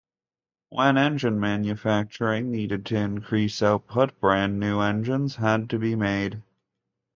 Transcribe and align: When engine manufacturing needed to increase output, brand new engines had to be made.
When 0.71 0.97
engine 0.97 1.39
manufacturing 1.39 2.49
needed 2.49 2.87
to 2.87 2.95
increase 2.95 3.61
output, 3.61 4.19
brand 4.19 4.59
new 4.59 4.79
engines 4.79 5.35
had 5.35 5.69
to 5.69 5.77
be 5.77 5.93
made. 5.95 6.41